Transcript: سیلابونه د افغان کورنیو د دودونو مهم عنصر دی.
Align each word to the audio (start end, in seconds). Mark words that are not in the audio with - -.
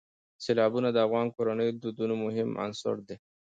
سیلابونه 0.43 0.89
د 0.91 0.97
افغان 1.07 1.27
کورنیو 1.35 1.71
د 1.73 1.77
دودونو 1.83 2.15
مهم 2.25 2.49
عنصر 2.63 2.95
دی. 3.07 3.15